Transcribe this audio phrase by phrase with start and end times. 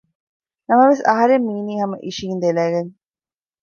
[0.67, 2.91] ނަމަވެސް އަހަރެން މީނީ ހަމަ އިށިއިނދެލައިގެން